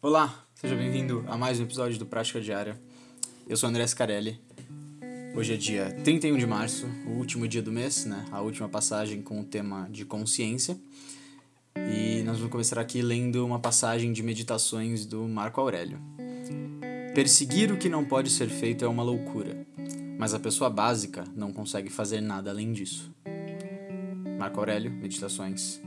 [0.00, 2.80] Olá, seja bem-vindo a mais um episódio do Prática Diária.
[3.48, 4.40] Eu sou André Scarelli.
[5.34, 8.24] Hoje é dia 31 de março, o último dia do mês, né?
[8.30, 10.78] A última passagem com o tema de consciência.
[11.76, 15.98] E nós vamos começar aqui lendo uma passagem de meditações do Marco Aurélio.
[17.12, 19.66] Perseguir o que não pode ser feito é uma loucura,
[20.16, 23.12] mas a pessoa básica não consegue fazer nada além disso.
[24.38, 25.80] Marco Aurélio, Meditações.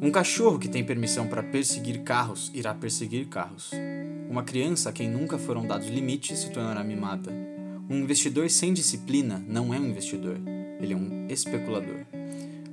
[0.00, 3.72] Um cachorro que tem permissão para perseguir carros irá perseguir carros.
[4.30, 7.32] Uma criança a quem nunca foram dados limites se tornará mimada.
[7.90, 10.38] Um investidor sem disciplina não é um investidor,
[10.80, 12.06] ele é um especulador.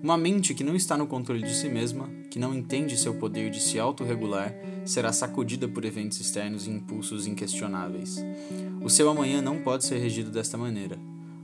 [0.04, 3.50] Uma mente que não está no controle de si mesma, que não entende seu poder
[3.50, 4.54] de se autorregular,
[4.86, 8.24] será sacudida por eventos externos e impulsos inquestionáveis.
[8.84, 11.00] O seu amanhã não pode ser regido desta maneira.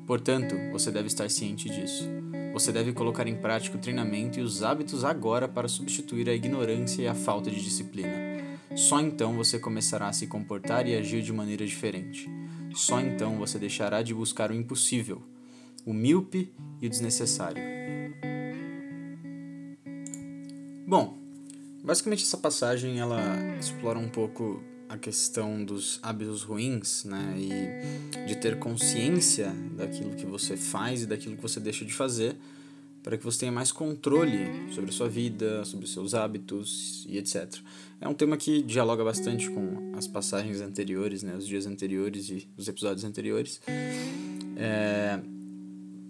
[0.05, 2.20] Portanto, você deve estar ciente disso.
[2.54, 7.02] Você deve colocar em prática o treinamento e os hábitos agora para substituir a ignorância
[7.02, 8.14] e a falta de disciplina.
[8.76, 12.30] Só então você começará a se comportar e agir de maneira diferente.
[12.73, 15.22] Só então você deixará de buscar o impossível,
[15.86, 17.62] o míope e o desnecessário.
[20.86, 21.18] Bom,
[21.84, 23.22] basicamente essa passagem ela
[23.59, 30.25] explora um pouco a questão dos hábitos ruins, né, e de ter consciência daquilo que
[30.25, 32.36] você faz e daquilo que você deixa de fazer,
[33.02, 34.38] para que você tenha mais controle
[34.73, 37.56] sobre a sua vida, sobre os seus hábitos e etc.
[38.02, 42.45] É um tema que dialoga bastante com as passagens anteriores, né, os dias anteriores e
[42.58, 43.62] os episódios anteriores,
[44.58, 45.22] é,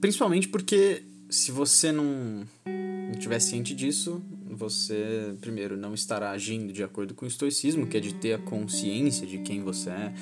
[0.01, 4.19] principalmente porque se você não, não tiver ciente disso,
[4.51, 8.37] você, primeiro, não estará agindo de acordo com o estoicismo, que é de ter a
[8.37, 10.13] consciência de quem você é,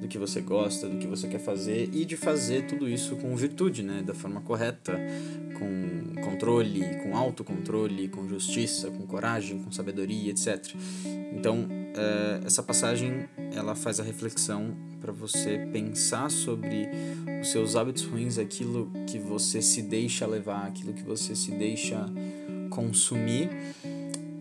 [0.00, 3.34] do que você gosta, do que você quer fazer e de fazer tudo isso com
[3.36, 4.98] virtude, né, da forma correta,
[5.58, 10.74] com controle, com autocontrole, com justiça, com coragem, com sabedoria, etc.
[11.32, 16.88] Então, é, essa passagem ela faz a reflexão para você pensar sobre
[17.40, 22.06] os seus hábitos ruins, aquilo que você se deixa levar, aquilo que você se deixa
[22.80, 23.50] consumir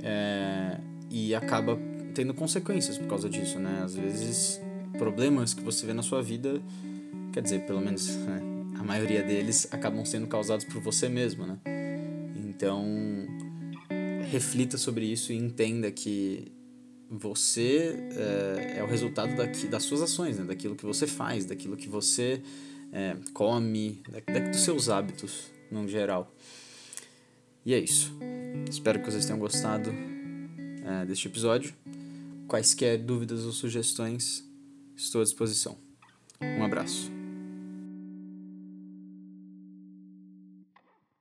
[0.03, 0.79] é,
[1.09, 1.77] e acaba
[2.13, 3.81] tendo consequências por causa disso, né?
[3.83, 4.61] Às vezes,
[4.97, 6.61] problemas que você vê na sua vida,
[7.33, 8.41] quer dizer, pelo menos né,
[8.77, 11.57] a maioria deles acabam sendo causados por você mesmo, né?
[12.35, 12.85] Então,
[14.29, 16.51] reflita sobre isso e entenda que
[17.09, 20.45] você é, é o resultado daqui, das suas ações, né?
[20.45, 22.41] daquilo que você faz, daquilo que você
[22.91, 26.31] é, come, da, da, dos seus hábitos no geral.
[27.69, 28.11] E é isso.
[28.67, 29.91] Espero que vocês tenham gostado
[30.83, 31.71] é, deste episódio.
[32.47, 34.43] Quaisquer dúvidas ou sugestões,
[34.97, 35.77] estou à disposição.
[36.41, 37.18] Um abraço.